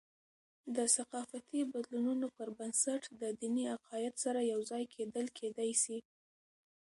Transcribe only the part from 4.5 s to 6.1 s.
یوځای کیدل کېدي سي.